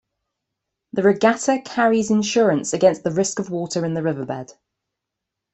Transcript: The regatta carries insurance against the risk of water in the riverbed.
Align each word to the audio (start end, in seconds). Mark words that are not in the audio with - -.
The 0.93 1.03
regatta 1.03 1.61
carries 1.63 2.09
insurance 2.09 2.73
against 2.73 3.03
the 3.03 3.11
risk 3.11 3.37
of 3.37 3.51
water 3.51 3.85
in 3.85 3.93
the 3.93 4.01
riverbed. 4.01 4.53